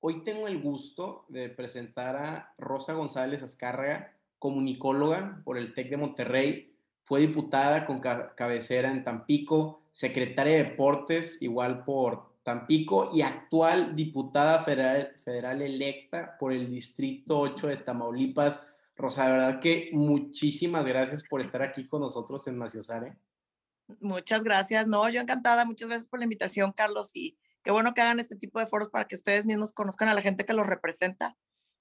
[0.00, 5.96] Hoy tengo el gusto de presentar a Rosa González Azcárraga, comunicóloga por el TEC de
[5.96, 6.76] Monterrey.
[7.04, 14.60] Fue diputada con cabecera en Tampico, secretaria de Deportes igual por Tampico y actual diputada
[14.60, 18.64] federal, federal electa por el Distrito 8 de Tamaulipas.
[18.96, 23.16] Rosa, de verdad que muchísimas gracias por estar aquí con nosotros en Maciosare.
[24.00, 24.86] Muchas gracias.
[24.86, 25.64] No, yo encantada.
[25.64, 27.10] Muchas gracias por la invitación, Carlos.
[27.14, 27.36] Y
[27.68, 30.22] qué bueno que hagan este tipo de foros para que ustedes mismos conozcan a la
[30.22, 31.36] gente que los representa.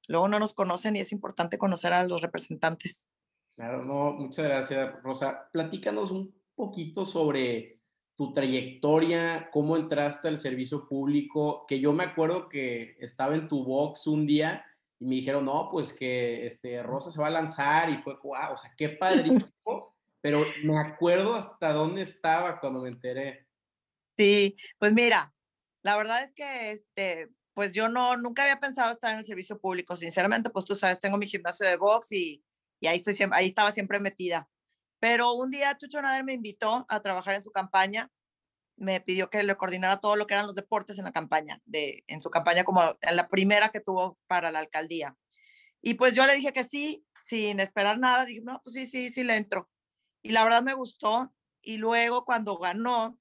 [0.09, 3.07] Luego no nos conocen y es importante conocer a los representantes.
[3.55, 5.49] Claro, no, muchas gracias, Rosa.
[5.53, 7.80] Platícanos un poquito sobre
[8.17, 13.63] tu trayectoria, cómo entraste al servicio público, que yo me acuerdo que estaba en tu
[13.63, 14.66] box un día
[14.99, 18.52] y me dijeron, no, pues que este, Rosa se va a lanzar y fue, wow,
[18.52, 23.47] o sea, qué padrísimo, pero me acuerdo hasta dónde estaba cuando me enteré.
[24.17, 25.31] Sí, pues mira,
[25.84, 29.59] la verdad es que, este, pues yo no, nunca había pensado estar en el servicio
[29.59, 32.44] público, sinceramente, pues tú sabes, tengo mi gimnasio de box y,
[32.80, 34.50] y ahí, estoy siempre, ahí estaba siempre metida.
[35.00, 38.11] Pero un día Chucho Nader me invitó a trabajar en su campaña,
[38.75, 42.03] me pidió que le coordinara todo lo que eran los deportes en la campaña, de,
[42.08, 45.16] en su campaña como la primera que tuvo para la alcaldía.
[45.81, 49.09] Y pues yo le dije que sí, sin esperar nada, dije, no, pues sí, sí,
[49.09, 49.69] sí le entro.
[50.22, 51.34] Y la verdad me gustó.
[51.62, 53.17] Y luego cuando ganó,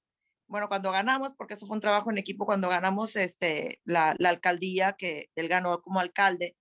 [0.47, 4.29] bueno, cuando ganamos, porque eso fue un trabajo en equipo, cuando ganamos este, la, la
[4.29, 6.55] alcaldía, que él ganó como alcalde,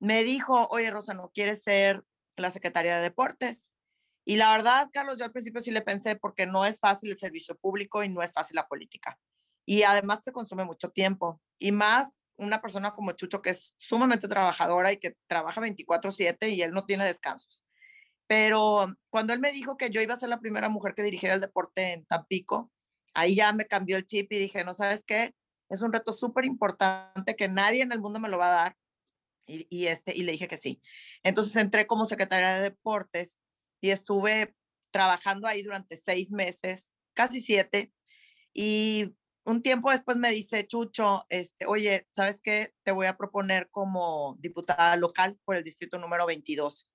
[0.00, 2.04] me dijo, oye, Rosa, ¿no quieres ser
[2.36, 3.70] la secretaria de deportes?
[4.24, 7.18] Y la verdad, Carlos, yo al principio sí le pensé porque no es fácil el
[7.18, 9.18] servicio público y no es fácil la política.
[9.64, 11.40] Y además te consume mucho tiempo.
[11.58, 16.62] Y más una persona como Chucho, que es sumamente trabajadora y que trabaja 24/7 y
[16.62, 17.64] él no tiene descansos.
[18.26, 21.34] Pero cuando él me dijo que yo iba a ser la primera mujer que dirigiera
[21.34, 22.70] el deporte en Tampico,
[23.14, 25.34] ahí ya me cambió el chip y dije, no sabes qué,
[25.68, 28.76] es un reto súper importante que nadie en el mundo me lo va a dar.
[29.46, 30.82] Y, este, y le dije que sí.
[31.22, 33.38] Entonces entré como secretaria de deportes
[33.80, 34.54] y estuve
[34.90, 37.92] trabajando ahí durante seis meses, casi siete.
[38.52, 42.74] Y un tiempo después me dice Chucho, este, oye, ¿sabes qué?
[42.82, 46.92] Te voy a proponer como diputada local por el distrito número 22.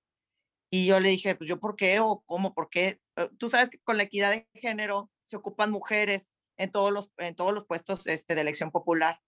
[0.70, 2.00] Y yo le dije, pues yo, ¿por qué?
[2.00, 2.54] ¿O cómo?
[2.54, 3.00] ¿Por qué?
[3.16, 7.12] Eh, tú sabes que con la equidad de género se ocupan mujeres en todos los,
[7.18, 9.20] en todos los puestos este, de elección popular.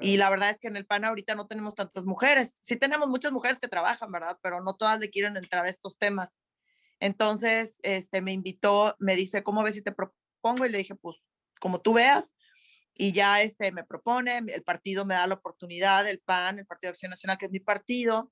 [0.00, 2.54] Y la verdad es que en el PAN ahorita no tenemos tantas mujeres.
[2.62, 4.38] Sí tenemos muchas mujeres que trabajan, ¿verdad?
[4.42, 6.38] Pero no todas le quieren entrar a estos temas.
[6.98, 10.64] Entonces, este, me invitó, me dice, ¿cómo ves si te propongo?
[10.64, 11.22] Y le dije, pues,
[11.60, 12.34] como tú veas.
[12.94, 16.88] Y ya este, me propone, el partido me da la oportunidad, el PAN, el Partido
[16.88, 18.30] de Acción Nacional, que es mi partido,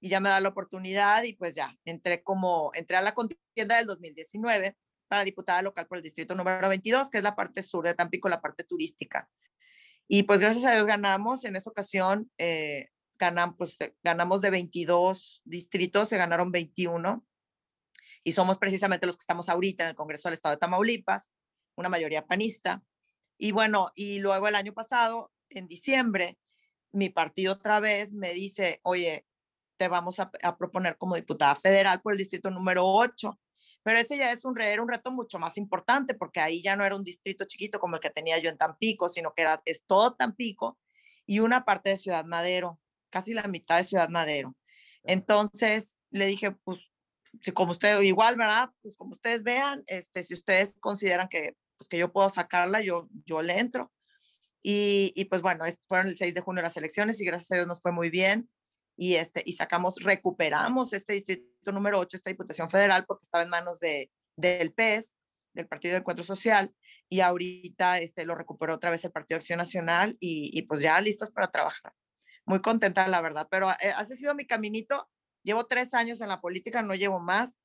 [0.00, 3.76] y ya me da la oportunidad y pues ya, entré como, entré a la contienda
[3.76, 4.76] del 2019
[5.10, 8.28] para diputada local por el distrito número 22, que es la parte sur de Tampico,
[8.28, 9.28] la parte turística.
[10.06, 14.50] Y pues gracias a Dios ganamos, en esa ocasión eh, ganamos, pues, eh, ganamos de
[14.50, 17.26] 22 distritos, se ganaron 21
[18.22, 21.32] y somos precisamente los que estamos ahorita en el Congreso del Estado de Tamaulipas,
[21.74, 22.84] una mayoría panista.
[23.36, 26.38] Y bueno, y luego el año pasado, en diciembre,
[26.92, 29.26] mi partido otra vez me dice, oye,
[29.76, 33.38] te vamos a, proponer como diputada federal por el distrito número 8.
[33.82, 36.84] Pero ese ya es un, era un reto mucho más importante porque ahí ya no
[36.84, 39.84] era un distrito chiquito como el que tenía yo en Tampico, sino que era, es
[39.86, 40.78] todo Tampico
[41.26, 44.56] y una parte de Ciudad Madero, casi la mitad de Ciudad Madero.
[45.02, 46.80] Entonces le dije, pues,
[47.42, 48.70] si como usted, igual, ¿verdad?
[48.82, 53.08] Pues como ustedes vean, este, si ustedes consideran que, pues, que yo puedo sacarla, yo,
[53.24, 53.92] yo le entro.
[54.62, 57.66] Y, y pues bueno, fueron el 6 de junio las elecciones y gracias a Dios
[57.66, 58.50] nos fue muy bien
[59.00, 63.48] y, este, y sacamos, recuperamos este distrito número 8, esta Diputación Federal, porque estaba en
[63.48, 65.16] manos de, del PES,
[65.54, 66.74] del Partido de Encuentro Social,
[67.08, 71.00] y ahorita este, lo recuperó otra vez el Partido Acción Nacional y, y pues ya
[71.00, 71.94] listas para trabajar.
[72.44, 75.08] Muy contenta, la verdad, pero eh, ha sido mi caminito.
[75.44, 77.58] Llevo tres años en la política, no llevo más.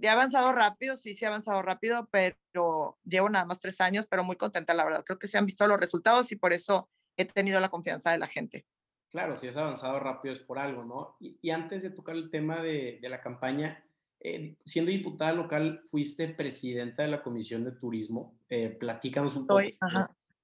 [0.00, 4.22] He avanzado rápido, sí, sí he avanzado rápido, pero llevo nada más tres años, pero
[4.22, 5.02] muy contenta, la verdad.
[5.04, 8.18] Creo que se han visto los resultados y por eso he tenido la confianza de
[8.18, 8.66] la gente.
[9.10, 11.16] Claro, si has avanzado rápido es por algo, ¿no?
[11.20, 13.84] Y, antes de tocar el tema de, la campaña,
[14.20, 18.38] eh, siendo diputada local, fuiste presidenta de la Comisión de Turismo.
[18.48, 19.62] Eh, platícanos un poco.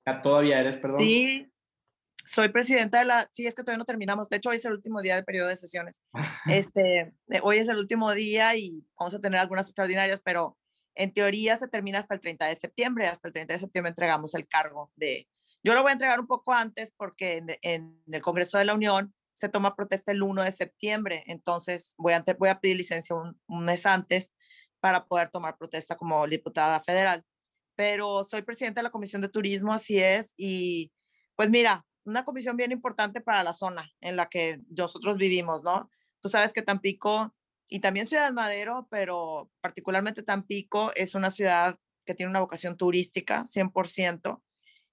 [0.05, 1.01] Ah, todavía eres, perdón.
[1.01, 1.53] Sí,
[2.25, 4.29] soy presidenta de la, sí, es que todavía no terminamos.
[4.29, 6.03] De hecho, hoy es el último día del periodo de sesiones.
[6.47, 10.57] este, eh, hoy es el último día y vamos a tener algunas extraordinarias, pero
[10.95, 13.09] en teoría se termina hasta el 30 de septiembre.
[13.09, 15.29] Hasta el 30 de septiembre entregamos el cargo de,
[15.63, 19.15] yo lo voy a entregar un poco antes porque en, el Congreso de la Unión
[19.35, 23.65] se toma protesta el 1 de septiembre, entonces voy a, voy a pedir licencia un,
[23.65, 24.35] mes antes
[24.81, 27.25] para poder tomar protesta como diputada federal.
[27.75, 30.93] Pero soy presidenta de la Comisión de Turismo, así es, y
[31.37, 35.89] pues mira, una comisión bien importante para la zona en la que nosotros vivimos, ¿no?
[36.21, 37.35] Tú sabes que Tampico
[37.69, 43.45] y también Ciudad Madero, pero particularmente Tampico es una ciudad que tiene una vocación turística,
[43.45, 44.43] 100%.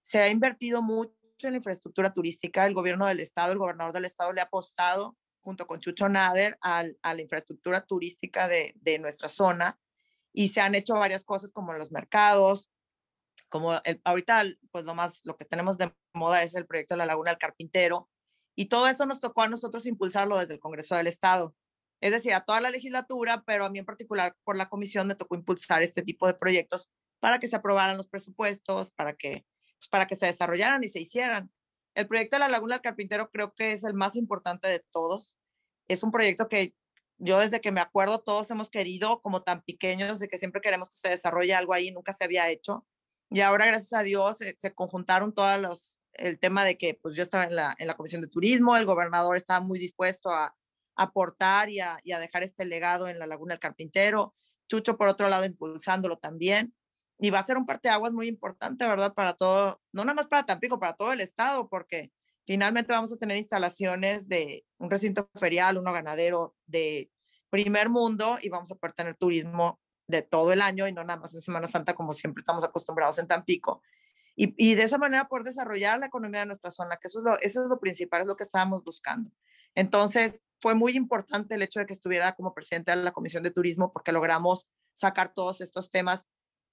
[0.09, 1.13] Se ha invertido mucho
[1.43, 2.65] en la infraestructura turística.
[2.65, 6.57] El gobierno del estado, el gobernador del estado le ha apostado junto con Chucho Nader
[6.61, 9.79] a, la infraestructura turística de, de, nuestra zona
[10.33, 12.71] y se han hecho varias cosas como los mercados,
[13.49, 16.97] como el, ahorita pues lo más, lo que tenemos de moda es el proyecto de
[16.99, 18.09] la Laguna del Carpintero
[18.55, 21.55] y todo eso nos tocó a nosotros impulsarlo desde el Congreso del Estado.
[22.01, 25.13] Es decir, a toda la legislatura, pero a mí en particular por la comisión me
[25.13, 26.89] tocó impulsar este tipo de proyectos
[27.19, 29.45] para que se aprobaran los presupuestos, para que,
[29.89, 31.51] para que se desarrollaran y se hicieran.
[31.95, 35.37] El proyecto de la Laguna del Carpintero creo que es el más importante de todos.
[35.87, 36.75] Es un proyecto que
[37.17, 40.89] yo desde que me acuerdo todos hemos querido, como tan pequeños, de que siempre queremos
[40.89, 42.85] que se desarrolle algo ahí, nunca se había hecho.
[43.29, 47.15] Y ahora, gracias a Dios, se, se conjuntaron todos los, el tema de que pues
[47.15, 50.55] yo estaba en la, en la Comisión de Turismo, el gobernador estaba muy dispuesto a,
[50.95, 54.35] aportar y a, y a dejar este legado en la Laguna del Carpintero.
[54.67, 56.73] Chucho, por otro lado, impulsándolo también
[57.19, 59.13] y va a ser un parteaguas muy importante, ¿verdad?
[59.13, 62.11] Para todo, no nada más para Tampico, para todo el estado, porque
[62.45, 67.11] finalmente vamos a tener instalaciones de un recinto ferial, uno ganadero de
[67.49, 71.19] primer mundo y vamos a poder tener turismo de todo el año y no nada
[71.19, 73.81] más en Semana Santa como siempre estamos acostumbrados en Tampico.
[74.35, 77.25] Y, y de esa manera poder desarrollar la economía de nuestra zona, que eso es,
[77.25, 79.29] lo, eso es lo principal, es lo que estábamos buscando.
[79.75, 83.51] Entonces, fue muy importante el hecho de que estuviera como presidente de la Comisión de
[83.51, 86.27] Turismo porque logramos sacar todos estos temas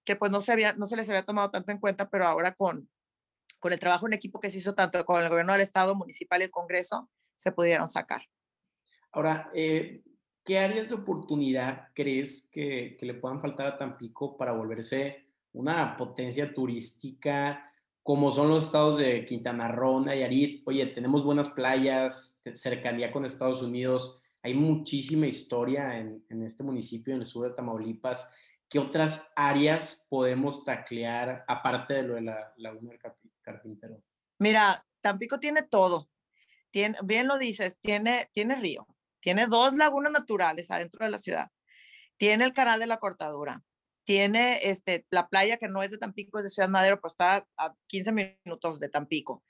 [0.07, 2.55] que pues no se, había, no se les había tomado tanto en cuenta, pero ahora
[2.55, 2.89] con,
[3.59, 6.41] con el trabajo en equipo que se hizo tanto con el gobierno del Estado, municipal
[6.41, 8.23] y el Congreso, se pudieron sacar.
[9.11, 10.05] Ahora, eh,
[10.45, 15.97] ¿qué áreas de oportunidad crees que, que, le puedan faltar a Tampico para volverse una
[15.97, 17.73] potencia turística
[18.03, 20.63] como son los estados de Quintana Roo, Nayarit?
[20.69, 27.13] Oye, tenemos buenas playas, cercanía con Estados Unidos, hay muchísima historia en, en este municipio,
[27.13, 28.33] en el sur de Tamaulipas
[28.69, 33.01] ¿qué otras áreas podemos taclear aparte de lo de la laguna del
[33.43, 34.03] carpintero?
[34.39, 36.09] Mira, Tampico tiene todo.
[36.73, 38.87] Bien lo dices, tiene, tiene río,
[39.21, 41.49] tiene dos lagunas naturales adentro de la ciudad,
[42.19, 43.63] tiene el canal de la cortadura,
[44.05, 47.47] tiene este, la playa que no es de Tampico, es de Ciudad Madero, pero está
[47.57, 49.43] a 15 minutos de Tampico.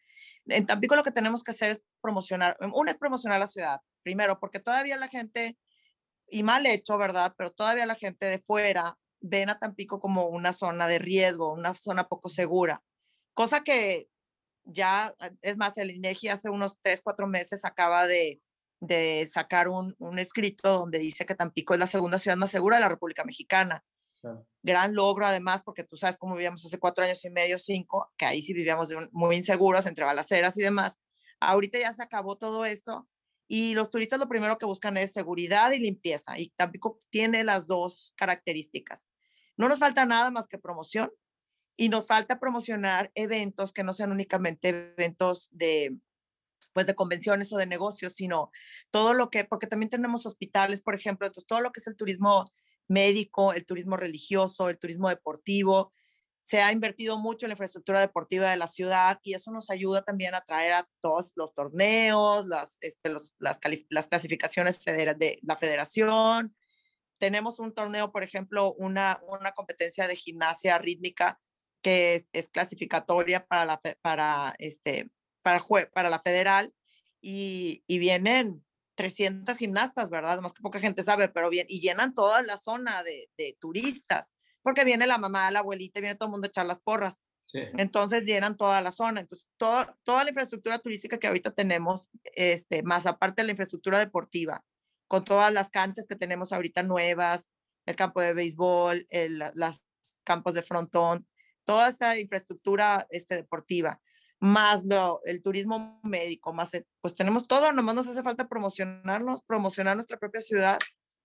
[0.46, 4.38] En Tampico lo que tenemos que hacer es promocionar, una es promocionar la ciudad, primero,
[4.38, 5.58] porque todavía la gente,
[6.28, 7.34] y mal hecho, ¿verdad?
[7.36, 8.96] Pero todavía la gente de fuera
[9.28, 12.82] ven a Tampico como una zona de riesgo, una zona poco segura,
[13.34, 14.08] cosa que
[14.64, 18.42] ya, ah, es más, el INEGI hace unos tres, cuatro meses acaba de,
[18.80, 22.76] de sacar un, un, escrito donde dice que Tampico es la segunda ciudad más segura
[22.76, 23.84] de la República Mexicana.
[24.62, 28.26] Gran logro además, porque tú sabes cómo vivíamos hace cuatro años y medio, cinco, que
[28.26, 30.98] ahí sí vivíamos muy inseguros entre balaceras y demás.
[31.38, 33.06] Ahorita ya se acabó todo esto
[33.46, 37.68] y los turistas lo primero que buscan es seguridad y limpieza y Tampico tiene las
[37.68, 39.06] dos características.
[39.56, 41.10] No nos falta nada más que promoción
[41.76, 45.96] y nos falta promocionar eventos que no sean únicamente eventos de
[46.72, 48.50] pues de convenciones o de negocios, sino
[48.90, 51.96] todo lo que, porque también tenemos hospitales, por ejemplo, entonces todo lo que es el
[51.96, 52.52] turismo
[52.86, 55.94] médico, el turismo religioso, el turismo deportivo,
[56.42, 60.02] se ha invertido mucho en la infraestructura deportiva de la ciudad y eso nos ayuda
[60.02, 63.58] también a traer a todos los torneos, las, este, los, las,
[63.88, 66.54] las clasificaciones de la federación,
[67.18, 71.40] tenemos un torneo, por ejemplo, una, una competencia de gimnasia rítmica
[71.82, 75.10] que es, clasificatoria para la, para, este,
[75.42, 76.74] para, para la federal
[77.20, 78.64] y, y, vienen
[78.96, 80.40] 300 gimnastas, ¿verdad?
[80.40, 84.34] Más que poca gente sabe, pero bien, y llenan toda la zona de, de turistas,
[84.62, 87.20] porque viene la mamá, la abuelita, viene todo el mundo a echar las porras.
[87.44, 87.60] Sí.
[87.76, 89.20] Entonces llenan toda la zona.
[89.20, 94.00] Entonces, todo, toda la infraestructura turística que ahorita tenemos, este, más aparte de la infraestructura
[94.00, 94.64] deportiva,
[95.08, 97.50] con todas las canchas que tenemos ahorita nuevas,
[97.86, 99.84] el campo de béisbol, el, las
[100.24, 101.26] campos de frontón,
[101.64, 104.00] toda esta infraestructura este, deportiva,
[104.38, 109.96] más lo, el turismo médico, más, pues tenemos todo, nomás nos hace falta promocionarnos, promocionar
[109.96, 110.78] nuestra propia ciudad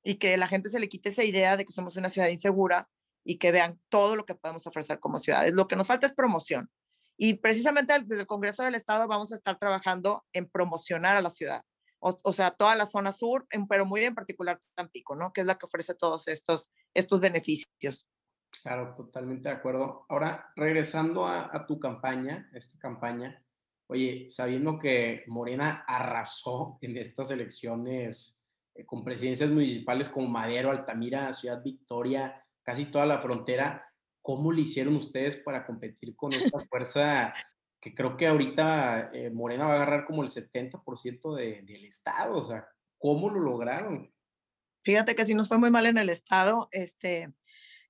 [0.03, 2.89] y que la gente se le quite esa idea de que somos una ciudad insegura
[3.23, 5.53] y que vean todo lo que podemos ofrecer como ciudades.
[5.53, 6.69] Lo que nos falta es promoción.
[7.17, 11.29] Y precisamente desde el Congreso del Estado vamos a estar trabajando en promocionar a la
[11.29, 11.61] ciudad
[12.01, 15.31] o, sea, toda la zona sur, pero muy en particular Tampico, ¿no?
[15.31, 18.07] Que es la que ofrece todos estos, estos beneficios.
[18.63, 20.05] Claro, totalmente de acuerdo.
[20.09, 23.41] Ahora, regresando a, a tu campaña, esta campaña,
[23.87, 28.41] oye, sabiendo que Morena arrasó en estas elecciones
[28.73, 33.85] eh, con presidencias municipales como Madero, Altamira, Ciudad Victoria, casi toda la frontera,
[34.21, 37.33] ¿cómo le hicieron ustedes para competir con esta fuerza
[37.81, 42.37] que creo que ahorita eh, Morena va a agarrar como el 70% de, del Estado.
[42.37, 42.67] O sea,
[42.99, 44.13] ¿cómo lo lograron?
[44.83, 46.69] Fíjate que sí nos fue muy mal en el Estado.
[46.71, 47.33] Este,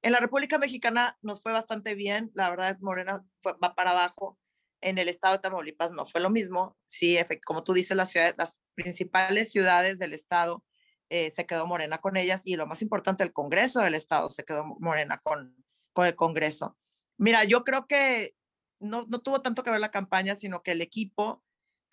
[0.02, 2.32] en la República Mexicana nos fue bastante bien.
[2.34, 4.40] La verdad, Morena fue, va para abajo.
[4.80, 6.78] En el Estado de Tamaulipas no fue lo mismo.
[6.86, 10.64] Sí, como tú dices, las, ciudades, las principales ciudades del Estado
[11.10, 14.46] eh, se quedó Morena con ellas y lo más importante, el Congreso del Estado se
[14.46, 15.56] quedó Morena con,
[15.92, 16.78] con el Congreso.
[17.18, 18.34] Mira, yo creo que
[18.82, 21.44] no, no tuvo tanto que ver la campaña, sino que el equipo,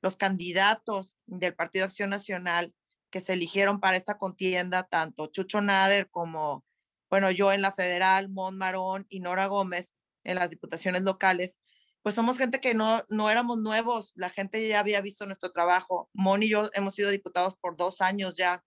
[0.00, 2.74] los candidatos del Partido Acción Nacional
[3.10, 6.64] que se eligieron para esta contienda, tanto Chucho Nader como,
[7.08, 11.60] bueno, yo en la federal, Mon Marón y Nora Gómez en las diputaciones locales,
[12.02, 16.10] pues somos gente que no, no éramos nuevos, la gente ya había visto nuestro trabajo.
[16.12, 18.64] Mon y yo hemos sido diputados por dos años ya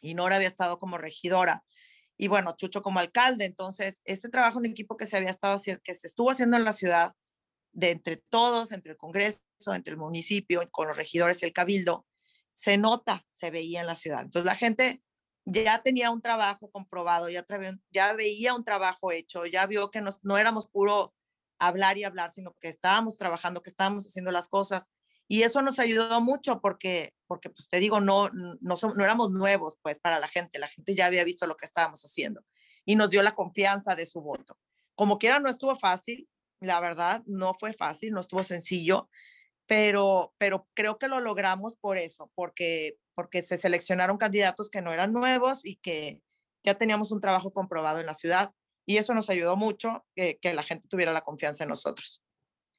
[0.00, 1.64] y Nora había estado como regidora
[2.16, 3.44] y bueno, Chucho como alcalde.
[3.44, 6.72] Entonces, ese trabajo en equipo que se había estado que se estuvo haciendo en la
[6.72, 7.14] ciudad,
[7.74, 12.06] de entre todos, entre el Congreso, entre el municipio, con los regidores el cabildo,
[12.54, 14.22] se nota, se veía en la ciudad.
[14.22, 15.02] Entonces la gente
[15.44, 17.44] ya tenía un trabajo comprobado, ya,
[17.90, 21.14] ya veía un trabajo hecho, ya vio que no éramos puro
[21.58, 24.90] hablar y hablar, sino que estábamos trabajando, que estábamos haciendo las cosas.
[25.26, 29.78] Y eso nos ayudó mucho porque, porque pues te digo, no, no, no éramos nuevos
[29.82, 32.42] pues para la gente, la gente ya había visto lo que estábamos haciendo
[32.84, 34.58] y nos dio la confianza de su voto.
[34.94, 36.28] Como quiera, no estuvo fácil,
[36.64, 39.08] la verdad, no fue fácil, no estuvo sencillo,
[39.66, 44.92] pero, pero creo que lo logramos por eso, porque, porque se seleccionaron candidatos que no
[44.92, 46.20] eran nuevos y que
[46.62, 48.52] ya teníamos un trabajo comprobado en la ciudad.
[48.86, 52.22] Y eso nos ayudó mucho que, que la gente tuviera la confianza en nosotros.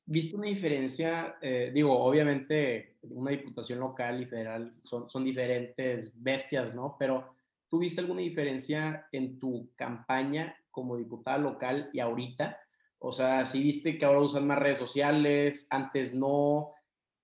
[0.08, 1.38] ¿Viste una diferencia?
[1.42, 6.96] Eh, digo, obviamente una diputación local y federal son, son diferentes bestias, ¿no?
[7.00, 7.36] Pero
[7.68, 12.60] ¿tú viste alguna diferencia en tu campaña como diputada local y ahorita?
[12.99, 16.73] O sea, si viste que ahora usan más redes sociales, antes no,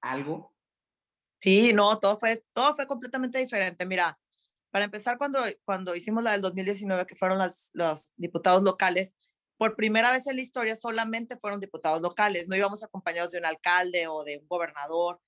[0.01, 0.53] algo.
[1.39, 3.85] Sí, no, todo fue, todo fue completamente diferente.
[3.85, 4.19] Mira,
[4.69, 9.15] para empezar, cuando, cuando hicimos la del 2019, que fueron las, los diputados locales,
[9.57, 13.45] por primera vez en la historia solamente fueron diputados locales, no íbamos acompañados de un
[13.45, 15.21] alcalde o de un gobernador,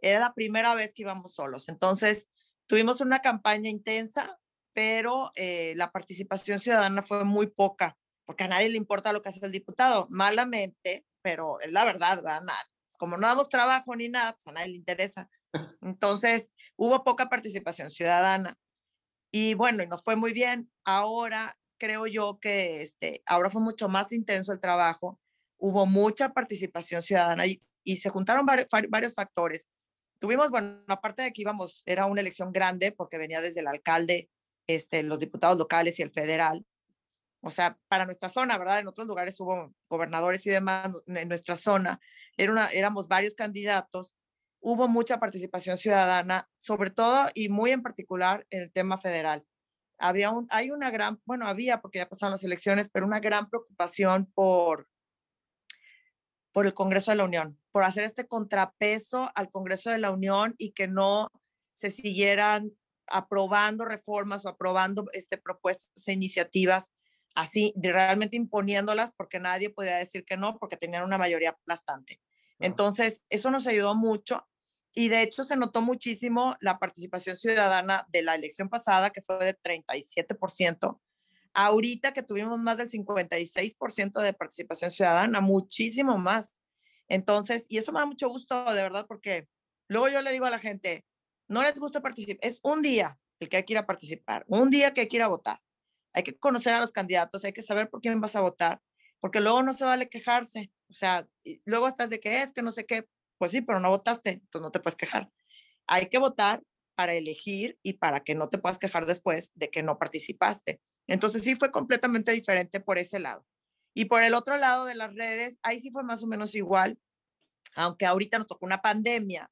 [0.00, 1.68] era la primera vez que íbamos solos.
[1.68, 2.28] Entonces,
[2.66, 4.38] tuvimos una campaña intensa,
[4.72, 7.96] pero eh, la participación ciudadana fue muy poca
[8.28, 12.22] porque a nadie le importa lo que hace el diputado, malamente, pero es la verdad,
[12.22, 12.42] ¿verdad?
[12.98, 15.30] Como no damos trabajo ni nada, pues a nadie le interesa.
[15.80, 18.58] Entonces, hubo poca participación ciudadana.
[19.32, 20.70] Y bueno, y nos fue muy bien.
[20.84, 25.18] Ahora creo yo que este, ahora fue mucho más intenso el trabajo,
[25.56, 29.70] hubo mucha participación ciudadana y, y se juntaron varios, varios factores.
[30.18, 34.28] Tuvimos, bueno, aparte de que íbamos, era una elección grande porque venía desde el alcalde,
[34.66, 36.66] este, los diputados locales y el federal
[37.40, 38.80] o sea, para nuestra zona, ¿verdad?
[38.80, 42.00] En otros lugares hubo gobernadores y demás, en nuestra zona
[42.36, 44.16] era una, éramos varios candidatos,
[44.60, 49.46] hubo mucha participación ciudadana, sobre todo y muy en particular en el tema federal.
[49.98, 53.48] Había un, hay una gran, bueno, había porque ya pasaron las elecciones, pero una gran
[53.48, 54.88] preocupación por,
[56.52, 60.54] por el Congreso de la Unión, por hacer este contrapeso al Congreso de la Unión
[60.58, 61.30] y que no
[61.74, 62.72] se siguieran
[63.06, 66.92] aprobando reformas o aprobando este, propuestas e iniciativas
[67.34, 72.20] así, realmente imponiéndolas porque nadie podía decir que no, porque tenían una mayoría aplastante.
[72.58, 74.46] Entonces, eso nos ayudó mucho
[74.94, 79.38] y de hecho se notó muchísimo la participación ciudadana de la elección pasada, que fue
[79.44, 81.00] de 37%.
[81.54, 86.52] Ahorita que tuvimos más del 56% de participación ciudadana, muchísimo más.
[87.08, 89.48] Entonces, y eso me da mucho gusto, de verdad, porque
[89.88, 91.04] luego yo le digo a la gente,
[91.46, 94.68] no les gusta participar, es un día el que hay que ir a participar, un
[94.68, 95.60] día que hay que ir a votar
[96.12, 98.80] hay que conocer a los candidatos, hay que saber por quién vas a votar,
[99.20, 101.28] porque luego no se vale quejarse, o sea,
[101.64, 104.62] luego estás de que es, que no sé qué, pues sí, pero no votaste, entonces
[104.62, 105.30] no te puedes quejar.
[105.86, 106.62] Hay que votar
[106.94, 110.80] para elegir y para que no te puedas quejar después de que no participaste.
[111.06, 113.46] Entonces sí fue completamente diferente por ese lado.
[113.94, 116.98] Y por el otro lado de las redes, ahí sí fue más o menos igual,
[117.74, 119.50] aunque ahorita nos tocó una pandemia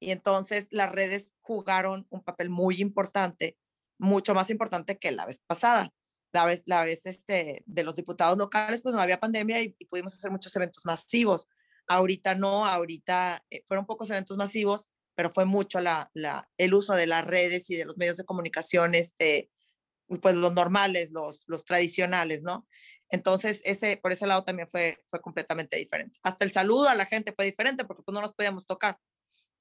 [0.00, 3.56] y entonces las redes jugaron un papel muy importante
[3.98, 5.92] mucho más importante que la vez pasada.
[6.32, 10.14] La vez, la vez este, de los diputados locales, pues no había pandemia y, pudimos
[10.14, 11.48] hacer muchos eventos masivos.
[11.86, 16.94] Ahorita no, ahorita eh, fueron pocos eventos masivos, pero fue mucho la, la, el uso
[16.94, 19.50] de las redes y de los medios de comunicación, este,
[20.20, 22.66] pues los normales, los, los tradicionales, ¿no?
[23.10, 26.18] Entonces, ese, por ese lado también fue, fue completamente diferente.
[26.22, 28.98] Hasta el saludo a la gente fue diferente porque pues no nos podíamos tocar.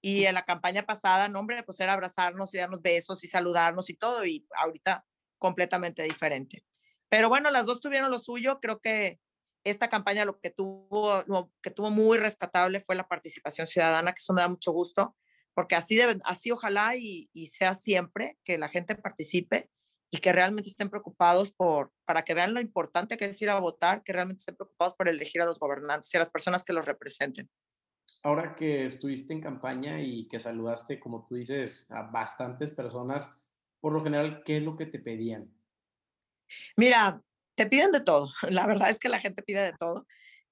[0.05, 3.89] Y en la campaña pasada, no, hombre, pues era abrazarnos y darnos besos y saludarnos
[3.89, 5.05] y todo, y ahorita
[5.37, 6.65] completamente diferente.
[7.07, 9.21] Pero bueno, las dos tuvieron lo suyo, creo que
[9.63, 14.19] esta campaña lo que tuvo, lo que tuvo muy rescatable fue la participación ciudadana, que
[14.19, 15.15] eso me da mucho gusto,
[15.53, 19.69] porque así, deben, así ojalá y, y sea siempre que la gente participe
[20.11, 23.59] y que realmente estén preocupados por, para que vean lo importante que es ir a
[23.59, 26.73] votar, que realmente estén preocupados por elegir a los gobernantes y a las personas que
[26.73, 27.49] los representen.
[28.23, 33.41] Ahora que estuviste en campaña y que saludaste, como tú dices, a bastantes personas,
[33.81, 35.53] por lo general, ¿qué es lo que te pedían?
[36.77, 37.21] Mira,
[37.55, 38.31] te piden de todo.
[38.49, 40.07] La verdad es que la gente pide de todo.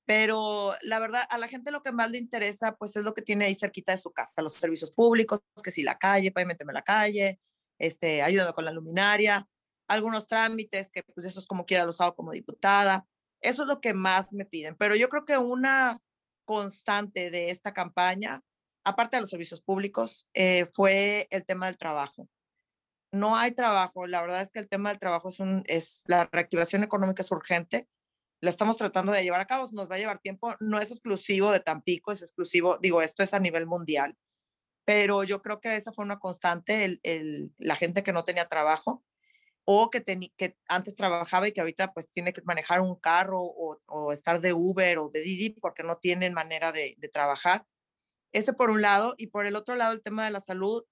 [0.06, 3.22] Pero la verdad, a la gente lo que más le interesa, pues es lo que
[3.22, 6.82] tiene ahí cerquita de su casa, los servicios públicos, que si la calle, pavimenteme la
[6.82, 7.40] calle,
[7.78, 9.48] este, ayúdame con la luminaria,
[9.88, 13.06] algunos trámites, que pues eso es como quiera los hago como diputada.
[13.42, 14.76] Eso es lo que más me piden.
[14.76, 16.02] Pero yo creo que una
[16.54, 18.42] constante de esta campaña,
[18.84, 22.28] aparte de los servicios públicos, eh, fue el tema del trabajo
[23.12, 24.08] no hay trabajo.
[24.08, 25.64] La verdad es que el tema del trabajo es un,
[26.06, 27.88] la reactivación económica es urgente.
[28.42, 30.56] Lo estamos tratando de llevar a cabo, nos va a llevar tiempo.
[30.60, 34.18] No es exclusivo de Tampico, es exclusivo, digo, esto es a nivel mundial.
[34.86, 37.00] Pero yo creo que esa fue una constante,
[37.58, 39.04] la gente que no tenía trabajo
[39.72, 40.04] o que,
[40.36, 44.42] que antes trabajaba y que ahorita pues tiene que manejar un carro o, o estar
[44.42, 47.66] de Uber o de Didi porque no tienen manera de, de trabajar.
[48.34, 49.16] Ese por un lado.
[49.18, 50.84] Y por el otro lado, el tema de la salud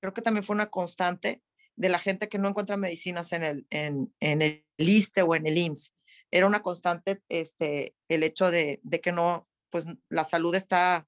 [0.00, 1.42] creo que también fue una constante
[1.76, 5.46] de la gente que no encuentra medicinas en el, en, en el ISTE o en
[5.46, 5.94] el IMSS.
[6.30, 11.06] Era una constante este, el hecho de, de que no, pues la salud está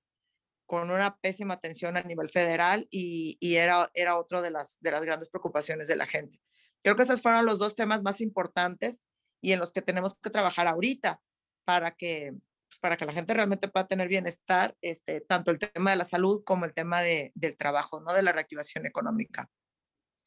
[0.67, 4.91] con una pésima atención a nivel federal y, y era, era otro de las, de
[4.91, 6.39] las grandes preocupaciones de la gente.
[6.85, 9.03] Creo que esos fueron los dos temas más importantes
[9.41, 11.19] y en los que tenemos que trabajar ahorita
[11.65, 12.33] para que,
[12.69, 16.05] pues, para que la gente realmente pueda tener bienestar, este, tanto el tema de la
[16.05, 18.13] salud como el tema de, del trabajo, ¿no?
[18.13, 19.51] De la reactivación económica.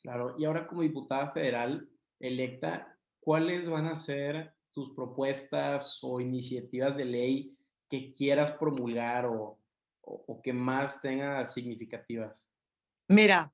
[0.01, 1.87] Claro, y ahora como diputada federal
[2.19, 9.59] electa, ¿cuáles van a ser tus propuestas o iniciativas de ley que quieras promulgar o,
[10.01, 12.49] o, o que más tenga significativas?
[13.09, 13.53] Mira,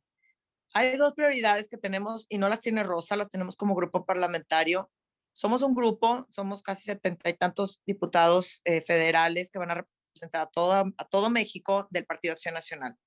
[0.74, 4.90] hay dos prioridades que tenemos y no las tiene Rosa, las tenemos como grupo parlamentario
[5.34, 10.42] somos un grupo, somos casi setenta y tantos diputados eh, federales que van a representar
[10.56, 12.98] a a todo México del Partido Acción Nacional.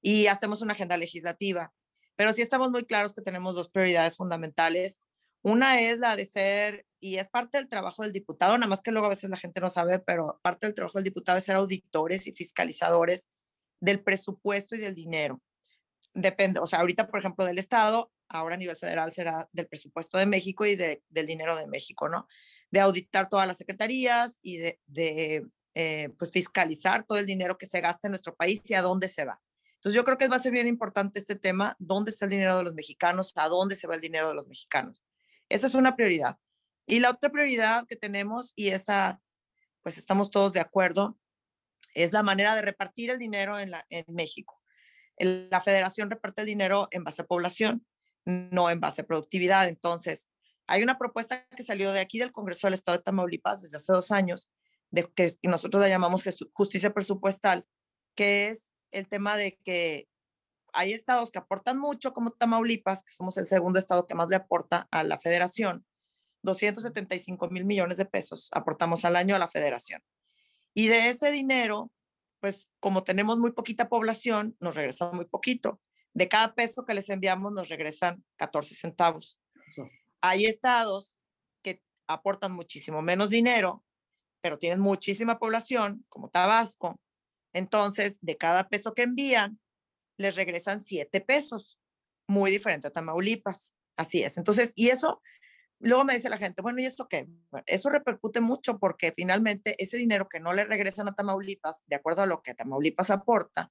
[0.00, 1.72] Y hacemos una agenda legislativa.
[2.16, 5.02] Pero sí estamos muy claros que tenemos dos prioridades fundamentales.
[5.42, 8.90] Una es la de ser, y es parte del trabajo del diputado, nada más que
[8.90, 11.56] luego a veces la gente no sabe, pero parte del trabajo del diputado es ser
[11.56, 13.28] auditores y fiscalizadores
[13.80, 15.40] del presupuesto y del dinero.
[16.20, 20.18] Depende, o sea, ahorita, por ejemplo, del Estado, ahora a nivel federal será del presupuesto
[20.18, 22.26] de México y de, del dinero de México, ¿no?
[22.72, 24.80] De auditar todas las secretarías y de,
[25.74, 29.06] eh, pues fiscalizar todo el dinero que se gasta en nuestro país y a dónde
[29.06, 29.40] se va.
[29.74, 32.56] Entonces yo creo que va a ser bien importante este tema, dónde está el dinero
[32.56, 35.04] de los mexicanos, a dónde se va el dinero de los mexicanos.
[35.48, 36.36] Esa es una prioridad.
[36.84, 39.20] Y la otra prioridad que tenemos, y esa,
[39.84, 41.16] pues estamos todos de acuerdo,
[41.94, 44.57] es la manera de repartir el dinero en México.
[45.20, 47.84] La federación reparte el dinero en base a población
[48.28, 49.68] no en base a productividad.
[49.68, 50.28] Entonces,
[50.66, 53.92] hay una propuesta que salió de aquí del Congreso del Estado de Tamaulipas desde hace
[53.92, 54.50] dos años,
[54.90, 57.66] de que nosotros la llamamos justicia presupuestal,
[58.14, 60.08] que es el tema de que
[60.72, 64.36] hay estados que aportan mucho, como Tamaulipas, que somos el segundo estado que más le
[64.36, 65.84] aporta a la federación,
[66.42, 70.02] 275 mil millones de pesos aportamos al año a la federación.
[70.74, 71.90] Y de ese dinero,
[72.40, 75.80] pues como tenemos muy poquita población, nos regresa muy poquito.
[76.14, 79.38] De cada peso que les enviamos nos regresan 14 centavos.
[79.66, 79.88] Eso.
[80.20, 81.16] Hay estados
[81.62, 83.84] que aportan muchísimo menos dinero,
[84.40, 87.00] pero tienen muchísima población, como Tabasco.
[87.52, 89.60] Entonces, de cada peso que envían,
[90.16, 91.78] les regresan 7 pesos,
[92.26, 93.72] muy diferente a Tamaulipas.
[93.96, 94.36] Así es.
[94.38, 95.20] Entonces, y eso,
[95.80, 97.26] luego me dice la gente, bueno, ¿y esto qué?
[97.66, 102.22] eso repercute mucho porque finalmente ese dinero que no le regresan a Tamaulipas, de acuerdo
[102.22, 103.70] a lo que Tamaulipas aporta,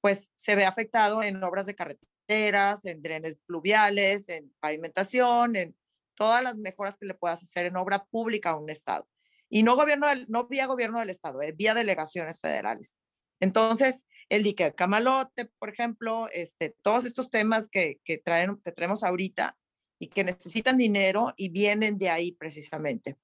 [0.00, 5.76] pues se ve afectado en obras de carreteras, en drenes pluviales, en pavimentación, en
[6.14, 9.08] todas las mejoras que le puedas hacer en obra pública a un estado.
[9.48, 12.98] Y no gobierno no vía gobierno del estado, eh, vía delegaciones federales.
[13.38, 19.04] Entonces, el dique Camalote, por ejemplo, este, todos estos temas que, que, traen, que traemos
[19.04, 19.56] ahorita
[20.02, 23.16] y que necesitan dinero y vienen de ahí precisamente.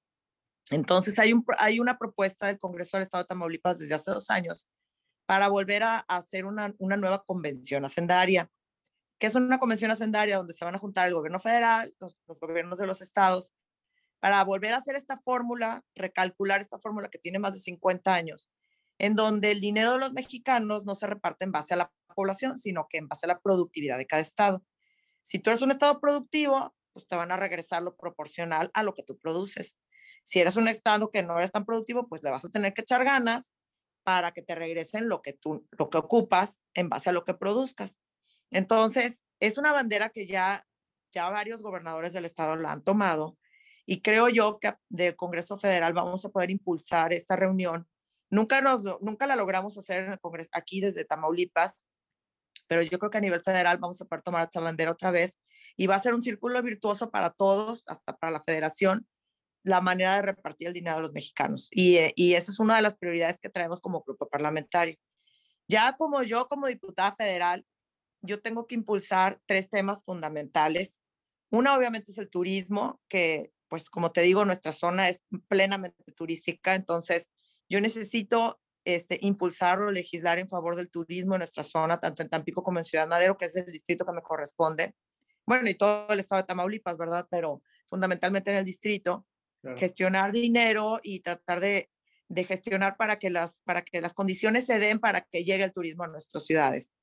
[0.71, 4.29] Entonces, hay, un, hay una propuesta del Congreso del Estado de Tamaulipas desde hace dos
[4.29, 4.69] años
[5.25, 8.49] para volver a, hacer una, una, nueva convención hacendaria.
[9.19, 12.39] que es una convención hacendaria donde se van a juntar el gobierno federal, los, los
[12.39, 13.51] gobiernos de los estados,
[14.21, 18.49] para volver a hacer esta fórmula, recalcular esta fórmula que tiene más de 50 años,
[18.99, 22.57] en donde el dinero de los mexicanos no se reparte en base a la población,
[22.57, 24.63] sino que en base a la productividad de cada estado.
[25.29, 28.95] Si tú eres un estado productivo, pues te van a regresar lo proporcional a lo
[28.95, 29.77] que tú produces.
[30.23, 32.81] Si eres un estado que no eres tan productivo, pues le vas a tener que
[32.81, 33.53] echar ganas
[34.01, 37.35] para que te regresen lo que tú, lo que ocupas en base a lo que
[37.35, 37.99] produzcas.
[38.49, 40.65] Entonces, es una bandera que ya,
[41.13, 43.37] ya varios gobernadores del estado la han tomado
[43.85, 47.87] y creo yo que del Congreso Federal vamos a poder impulsar esta reunión.
[48.31, 51.85] Nunca, nos, nunca la logramos hacer en el Congreso, aquí desde Tamaulipas,
[52.69, 55.39] pero yo creo que a nivel federal vamos a poder tomar esta bandera otra vez
[55.75, 59.07] y va a ser un círculo virtuoso para todos, hasta para la federación,
[59.63, 61.67] la manera de repartir el dinero a los mexicanos.
[61.71, 64.97] Y, eh, y esa es una de las prioridades que traemos como grupo parlamentario.
[65.67, 67.65] Ya como yo, como diputada federal,
[68.21, 71.01] yo tengo que impulsar tres temas fundamentales.
[71.49, 76.75] Una, obviamente, es el turismo, que, pues, como te digo, nuestra zona es plenamente turística,
[76.75, 77.31] entonces
[77.67, 78.59] yo necesito
[78.95, 82.79] este, impulsar o legislar en favor del turismo en nuestra zona, tanto en Tampico como
[82.79, 84.95] en Ciudad Madero, que es el distrito que me corresponde.
[85.45, 87.27] Bueno, y todo el estado de Tamaulipas, ¿verdad?
[87.29, 89.25] Pero fundamentalmente en el distrito,
[89.75, 91.89] gestionar dinero y tratar de,
[92.27, 95.73] de, gestionar para que, las, para que las condiciones se den para que llegue el
[95.73, 96.93] turismo a nuestras ciudades.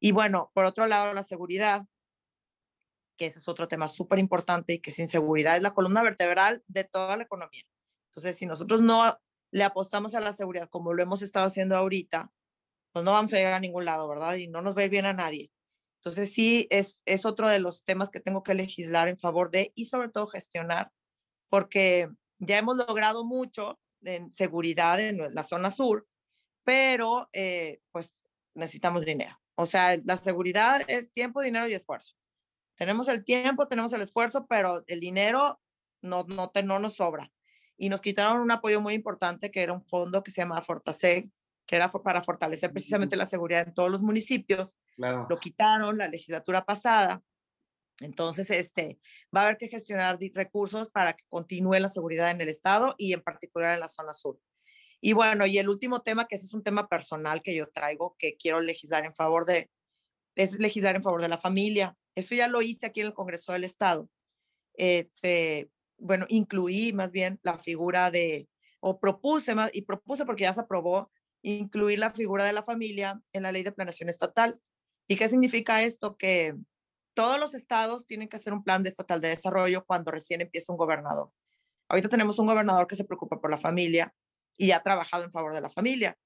[0.00, 1.86] Y bueno, por otro lado, la seguridad,
[3.16, 6.62] que ese es otro tema súper importante y que sin seguridad es la columna vertebral
[6.66, 7.64] de toda la economía.
[8.10, 9.18] Entonces, si nosotros no
[9.54, 12.28] le apostamos a la seguridad como lo hemos estado haciendo ahorita,
[12.92, 14.34] pues no vamos a llegar a ningún lado, ¿verdad?
[14.34, 15.52] Y no nos va a ir bien a nadie.
[16.00, 19.84] Entonces sí, es, otro de los temas que tengo que legislar en favor de y
[19.84, 20.90] sobre todo gestionar,
[21.48, 26.04] porque ya hemos logrado mucho en seguridad en la zona sur,
[26.64, 28.12] pero eh, pues
[28.54, 29.40] necesitamos dinero.
[29.54, 32.16] O sea, la seguridad es tiempo, dinero y esfuerzo.
[32.74, 35.60] Tenemos el tiempo, tenemos el esfuerzo, pero el dinero
[36.02, 37.30] no, no, no nos sobra
[37.76, 41.28] y nos quitaron un apoyo muy importante que era un fondo que se llama Fortaseg,
[41.66, 44.78] que era para fortalecer precisamente la seguridad en todos los municipios.
[44.96, 45.26] Claro.
[45.28, 47.22] Lo quitaron la legislatura pasada.
[48.00, 48.98] Entonces, este,
[49.34, 53.12] va a haber que gestionar recursos para que continúe la seguridad en el estado y
[53.12, 54.38] en particular en la zona sur.
[55.00, 58.16] Y bueno, y el último tema, que ese es un tema personal que yo traigo,
[58.18, 59.70] que quiero legislar en favor de,
[60.34, 61.96] es legislar en favor de la familia.
[62.14, 64.08] Eso ya lo hice aquí en el Congreso del Estado.
[64.76, 68.48] Se, bueno, incluí más bien la figura de,
[68.80, 71.10] o propuse, y propuse porque ya se aprobó,
[71.42, 74.60] incluir la figura de la familia en la ley de planeación estatal.
[75.06, 76.16] ¿Y qué significa esto?
[76.16, 76.54] Que
[77.14, 80.72] todos los estados tienen que hacer un plan de estatal de desarrollo cuando recién empieza
[80.72, 81.30] un gobernador.
[81.88, 84.14] Ahorita tenemos un gobernador que se preocupa por la familia
[84.56, 86.16] y ha trabajado en favor de la familia,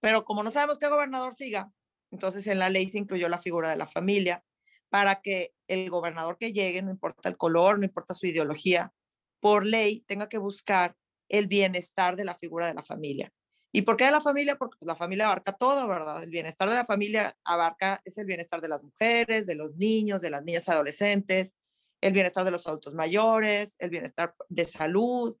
[0.00, 1.70] pero como no sabemos qué gobernador siga,
[2.10, 4.44] entonces en la ley se incluyó la figura de la familia
[4.88, 8.92] para que el gobernador que llegue, no importa el color, no importa su ideología,
[9.40, 10.96] por ley tenga que buscar
[11.28, 13.32] el bienestar de la figura de la familia.
[13.72, 14.56] ¿Y por qué de la familia?
[14.56, 16.22] Porque pues, la familia abarca todo, ¿verdad?
[16.22, 20.22] El bienestar de la familia abarca, es el bienestar de las mujeres, de los niños,
[20.22, 21.54] de las niñas adolescentes,
[22.00, 25.36] el bienestar de los adultos mayores, el bienestar de salud,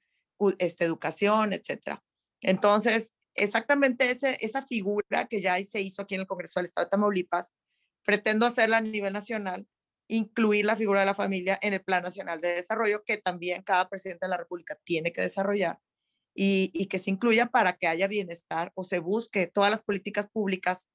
[0.58, 1.98] este, educación, etc.
[2.42, 6.86] Entonces, exactamente ese, esa figura que ya se hizo aquí en el Congreso del Estado
[6.86, 7.52] de Tamaulipas,
[8.04, 9.66] pretendo hacerla a nivel nacional
[10.08, 13.88] incluir la figura de la familia en el Plan Nacional de Desarrollo, que también cada
[13.88, 15.78] presidente de la República tiene que desarrollar
[16.34, 20.88] y, que se incluya para que haya bienestar o se busque todas las políticas públicas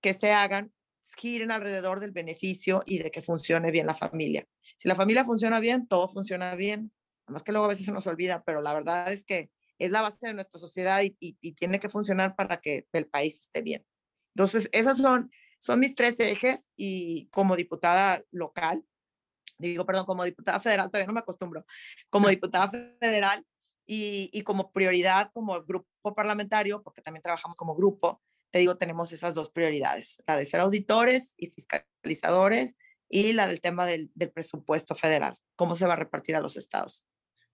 [0.00, 0.72] que se hagan
[1.16, 4.46] giren alrededor del beneficio y de que funcione bien la familia.
[4.76, 6.92] Si la familia funciona bien, todo funciona bien.
[7.26, 10.02] Además que luego a veces se nos olvida, pero la verdad es que es la
[10.02, 13.84] base de nuestra sociedad y, y tiene que funcionar para que el país esté bien.
[14.36, 18.84] Entonces, esas son son mis tres ejes y como diputada local,
[19.58, 21.64] digo, perdón, como diputada federal, todavía no me acostumbro,
[22.08, 22.68] como diputada
[22.98, 23.46] federal
[23.86, 28.20] y, y como prioridad como grupo parlamentario, porque también trabajamos como grupo,
[28.50, 32.76] te digo, tenemos esas dos prioridades, la de ser auditores y fiscalizadores
[33.08, 36.56] y la del tema del, del presupuesto federal, cómo se va a repartir a los
[36.56, 37.06] estados.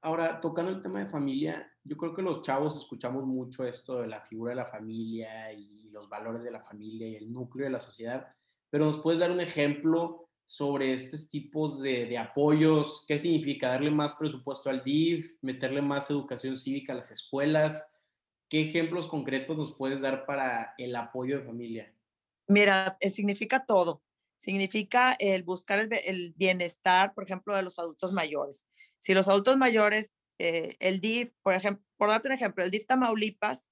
[0.03, 4.07] Ahora, tocando el tema de familia, yo creo que los chavos escuchamos mucho esto de
[4.07, 7.73] la figura de la familia y los valores de la familia y el núcleo de
[7.73, 8.29] la sociedad,
[8.71, 13.05] pero ¿nos puedes dar un ejemplo sobre estos tipos de, apoyos?
[13.09, 18.01] ¿Qué significa darle más presupuesto al DIF, meterle más educación cívica a las escuelas?
[18.49, 21.93] ¿Qué ejemplos concretos nos puedes dar para el apoyo de familia?
[22.47, 24.03] Mira, eh, significa todo.
[24.37, 30.13] Significa el buscar el bienestar, por ejemplo, de los adultos mayores si los adultos mayores,
[30.39, 33.69] eh, el DIF, por ejemplo, por darte un ejemplo, el DIF Tamaulipas,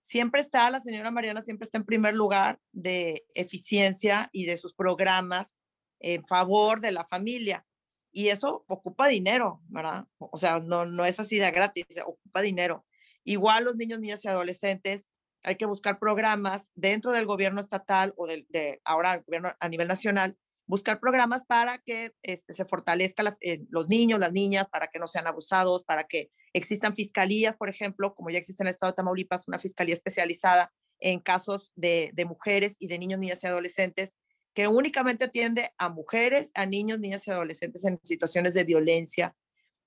[0.00, 4.74] siempre está, la señora Mariana siempre está en primer lugar de eficiencia y de sus
[4.74, 5.56] programas
[5.98, 7.66] en favor de la familia.
[8.12, 10.06] Y eso ocupa dinero, ¿verdad?
[10.18, 12.84] O sea, no, no es así de gratis, ocupa dinero.
[13.24, 15.08] Igual los niños, niñas y adolescentes,
[15.42, 19.68] hay que buscar programas dentro del gobierno estatal o de, de ahora el gobierno a
[19.68, 24.88] nivel nacional buscar programas para que este, se fortalezca eh, los niños, las niñas, para
[24.88, 28.72] que no sean abusados, para que existan fiscalías, por ejemplo, como ya existe en el
[28.72, 33.46] estado de Tamaulipas, una fiscalía especializada en casos de, mujeres y de niños, niñas y
[33.46, 34.16] adolescentes
[34.54, 39.34] que únicamente atiende a mujeres, a niños, niñas y adolescentes en situaciones de violencia.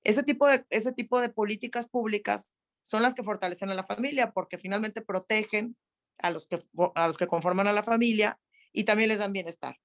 [0.03, 5.77] Ese tipo de, políticas públicas son las que fortalecen a la familia porque finalmente protegen
[6.17, 8.39] a los que conforman a la familia
[8.73, 9.77] y también les dan bienestar.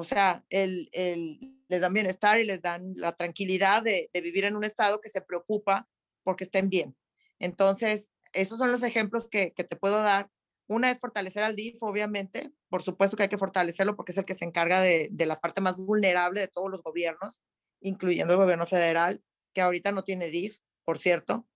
[0.00, 4.54] O sea, el, el, les dan bienestar y les dan la tranquilidad de, vivir en
[4.54, 5.88] un estado que se preocupa
[6.22, 6.96] porque estén bien.
[7.40, 10.30] Entonces, esos son los ejemplos que, que te puedo dar.
[10.68, 12.52] Una es fortalecer al DIF, obviamente.
[12.68, 15.40] Por supuesto que hay que fortalecerlo porque es el que se encarga de, de la
[15.40, 17.42] parte más vulnerable de todos los gobiernos,
[17.80, 19.20] incluyendo el gobierno federal,
[19.52, 21.48] que ahorita no tiene DIF, por cierto.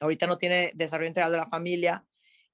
[0.00, 2.04] Ahorita no tiene desarrollo integral de la familia.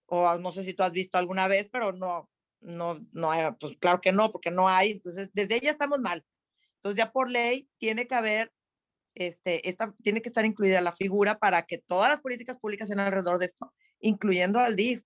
[0.07, 2.31] O no sé si tú has visto alguna vez, pero no,
[2.63, 4.93] no, no pues claro que no, porque no hay.
[4.93, 6.25] Entonces, desde ella estamos mal.
[6.77, 8.53] Entonces, ya por ley tiene que haber
[9.15, 13.01] este, esta, tiene que estar incluida la figura para que todas las políticas públicas sean
[13.01, 15.05] alrededor de esto, incluyendo al DIF,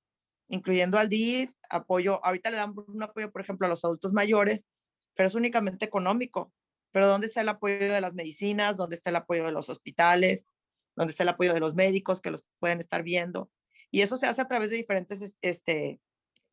[0.48, 4.66] incluyendo al DIF, apoyo, ahorita le dan un apoyo, por ejemplo, a los adultos mayores,
[5.14, 6.52] pero es únicamente económico.
[6.92, 8.76] Pero ¿dónde está el apoyo de las medicinas?
[8.76, 10.48] ¿Dónde está el apoyo de los hospitales?
[10.94, 13.50] ¿Dónde está el apoyo de los médicos que los pueden estar viendo?
[13.90, 16.00] Y eso se hace a través de diferentes, este,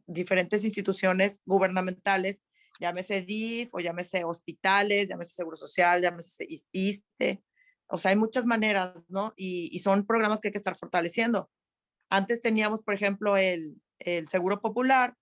[0.06, 2.44] diferentes instituciones gubernamentales
[2.80, 7.44] llámese DIF o llámese hospitales, llámese Seguro Social, llámese ISTE.
[7.88, 9.34] O sea, hay muchas maneras, ¿no?
[9.36, 11.50] Y, son programas que hay que estar fortaleciendo.
[12.10, 15.16] Antes teníamos, por ejemplo, el, el Seguro Popular,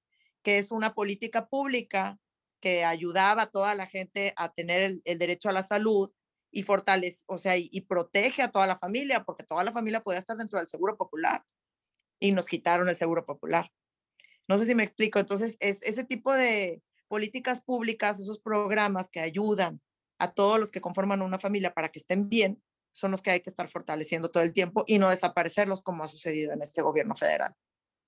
[0.44, 2.20] que es una política pública
[2.62, 6.12] que ayudaba a toda la gente a tener el, derecho a la salud
[6.52, 10.04] y fortalece, o sea, y, y, protege a toda la familia, porque toda la familia
[10.04, 11.44] podía estar dentro del Seguro Popular
[12.20, 13.72] y nos quitaron el Seguro Popular.
[14.47, 15.19] No sé si me explico.
[15.19, 19.82] Entonces, es ese tipo de, políticas públicas, esos programas que ayudan
[20.17, 23.41] a todos los que conforman una familia para que estén bien, son los que hay
[23.41, 27.13] que estar fortaleciendo todo el tiempo y no desaparecerlos como ha sucedido en este gobierno
[27.17, 27.54] federal,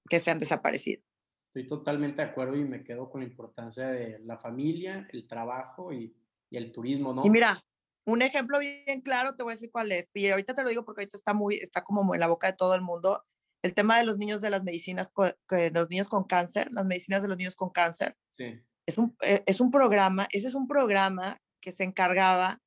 [0.09, 1.03] que se han desaparecido.
[1.47, 5.91] Estoy totalmente de acuerdo y me quedo con la importancia de la familia, el trabajo
[5.91, 6.15] y,
[6.49, 7.25] y el turismo, ¿no?
[7.25, 7.61] Y mira,
[8.05, 10.85] un ejemplo bien claro, te voy a decir cuál es, y ahorita te lo digo
[10.85, 13.21] porque ahorita está muy, está como en la boca de todo el mundo,
[13.63, 15.11] el tema de los niños de las medicinas,
[15.49, 18.15] de los niños con cáncer, las medicinas de los niños con cáncer.
[18.29, 22.61] Sí es un, eh, es un programa, ese es un programa que se encargaba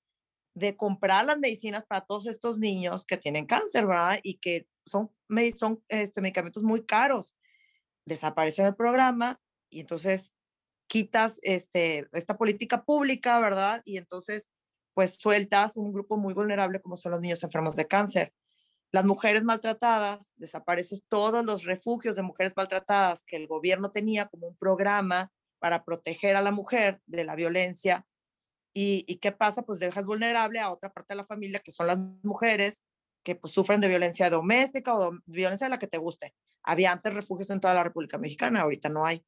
[0.54, 4.20] de comprar las medicinas para todos estos niños que tienen cáncer, ¿verdad?
[4.22, 5.10] Y que son,
[5.56, 7.34] son este, medicamentos muy caros.
[8.06, 10.32] Desaparece el programa y entonces
[10.88, 13.82] quitas este, esta política pública, ¿verdad?
[13.84, 14.50] Y entonces,
[14.94, 18.32] pues sueltas un grupo muy vulnerable como son los niños enfermos de cáncer.
[18.92, 24.46] Las mujeres maltratadas, desapareces todos los refugios de mujeres maltratadas que el gobierno tenía como
[24.46, 28.06] un programa para proteger a la mujer de la violencia.
[28.74, 29.62] ¿Y, qué pasa?
[29.62, 32.82] Pues dejas vulnerable a otra parte de la familia, que son las mujeres
[33.24, 36.34] que pues, sufren de violencia doméstica o violencia de la que te guste.
[36.62, 39.24] Había antes refugios en toda la República Mexicana, ahorita no hay.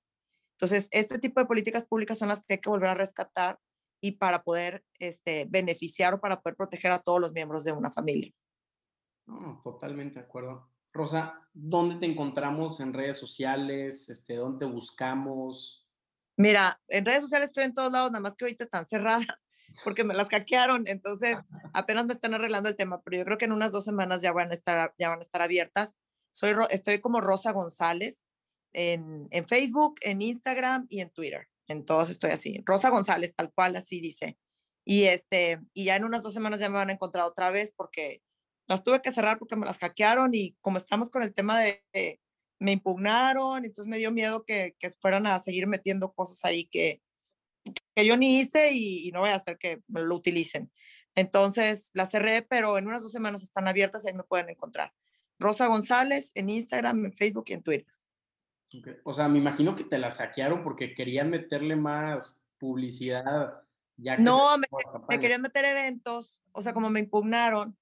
[0.57, 3.59] Entonces, este tipo de políticas públicas son las que hay que volver a rescatar
[4.01, 7.91] y para poder este, beneficiar o para poder proteger a todos los miembros de una
[7.91, 8.33] familia.
[9.29, 10.71] No, totalmente de acuerdo.
[10.93, 14.09] Rosa, ¿dónde te encontramos en redes sociales?
[14.09, 15.87] Este, ¿Dónde buscamos?
[16.37, 19.27] Mira, en redes sociales estoy en todos lados, nada más que ahorita están cerradas
[19.85, 21.37] porque me las hackearon, entonces
[21.75, 24.33] apenas me están arreglando el tema, pero yo creo que en unas dos semanas ya
[24.33, 25.97] van a estar, ya van a estar abiertas.
[26.31, 28.25] Soy, estoy como Rosa González
[28.73, 31.49] en, en Facebook, en Instagram y en Twitter.
[31.67, 32.63] En todos estoy así.
[32.65, 34.39] Rosa González, tal cual, así dice.
[34.87, 37.73] Y, este, y ya en unas dos semanas ya me van a encontrar otra vez
[37.77, 38.23] porque
[38.69, 42.21] las tuve que cerrar porque me las hackearon y como estamos con el tema de,
[42.61, 47.03] me impugnaron, entonces me dio miedo que, que fueran a seguir metiendo cosas ahí que,
[47.95, 50.71] que yo ni hice y, no voy a hacer que lo utilicen.
[51.15, 54.93] Entonces la cerré, pero en unas dos semanas están abiertas y ahí me pueden encontrar.
[55.39, 57.95] Rosa González en Instagram, en Facebook y en Twitter.
[59.05, 63.63] O sea, me imagino que te la saquearon porque querían meterle más publicidad.
[63.97, 64.67] Ya no, me,
[65.09, 67.77] me, querían meter eventos, o sea, como me impugnaron,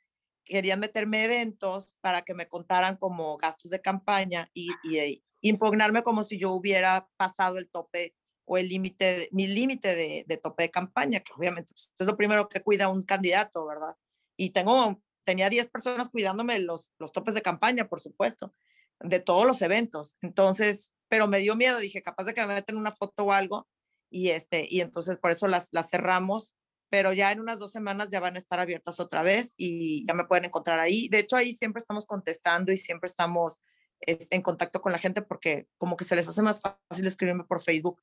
[0.46, 6.22] querían meterme eventos para que me contaran como gastos de campaña y, y impugnarme como
[6.22, 8.14] si yo hubiera pasado el tope
[8.46, 12.16] o el límite, mi límite de, de, tope de campaña, que obviamente pues, es lo
[12.16, 13.96] primero que cuida un candidato, ¿verdad?
[14.36, 18.54] Y tengo, tenía 10 personas cuidándome los, los topes de campaña, por supuesto,
[19.00, 20.16] de todos los eventos.
[20.22, 23.68] Entonces, pero me dio miedo, dije, capaz de que me meten una foto o algo,
[24.10, 26.54] y, este, y entonces por eso las, las cerramos
[26.88, 30.14] pero ya en unas dos semanas ya van a estar abiertas otra vez y ya
[30.14, 31.08] me pueden encontrar ahí.
[31.08, 33.60] De hecho, ahí siempre estamos contestando y siempre estamos
[34.00, 37.44] este, en contacto con la gente porque como que se les hace más fácil escribirme
[37.44, 38.00] por Facebook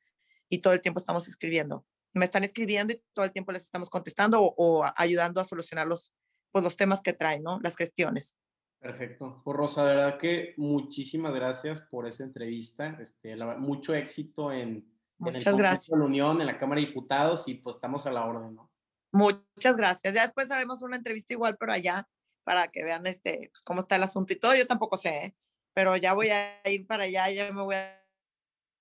[0.49, 1.85] y todo el tiempo estamos escribiendo.
[2.13, 6.15] Me están escribiendo y todo el tiempo les estamos contestando o, ayudando a solucionar los,
[6.51, 7.59] pues, los temas que traen, ¿no?
[7.63, 8.37] Las cuestiones.
[8.79, 9.41] Perfecto.
[9.45, 12.97] Pues Rosa, de verdad que muchísimas gracias por esta entrevista.
[12.99, 15.87] Este, mucho éxito en, Muchas en el gracias.
[15.87, 18.72] de la Unión, en la Cámara de Diputados y pues estamos a la orden, ¿no?
[19.13, 20.15] Muchas gracias.
[20.15, 22.09] Ya después haremos una entrevista igual, pero allá
[22.43, 24.55] para que vean este, pues, cómo está el asunto y todo.
[24.55, 25.35] Yo tampoco sé, ¿eh?
[25.73, 28.03] pero ya voy a ir para allá, ya me voy a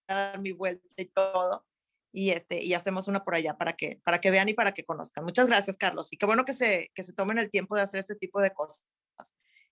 [0.09, 1.67] dar mi vuelta y todo.
[2.15, 4.85] Y, este, y hacemos una por allá para que, para que vean y para que
[4.85, 5.25] conozcan.
[5.25, 6.13] Muchas gracias, Carlos.
[6.13, 8.53] Y qué bueno que se, que se tomen el tiempo de hacer este tipo de
[8.53, 8.85] cosas.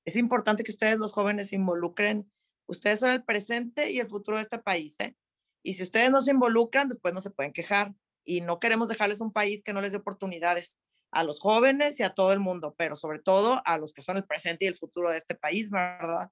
[0.04, 2.30] Es importante que ustedes, los jóvenes, se involucren.
[2.66, 4.96] Ustedes son el presente y el futuro de este país.
[5.00, 5.16] ¿eh?
[5.62, 7.94] Y si ustedes no se involucran, después no se pueden quejar.
[8.24, 10.80] Y no queremos dejarles un país que no les dé oportunidades
[11.12, 14.16] a los jóvenes y a todo el mundo, pero sobre todo a los que son
[14.16, 16.30] el presente y el futuro de este país, ¿verdad?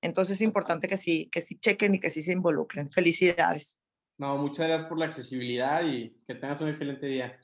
[0.00, 2.90] Entonces es importante que sí, que sí chequen y que sí se involucren.
[2.90, 3.76] Felicidades.
[4.16, 7.40] No, muchas gracias por la accesibilidad y que tengas un excelente día.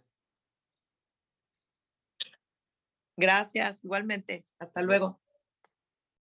[3.17, 4.45] Gracias, igualmente.
[4.59, 5.21] Hasta luego.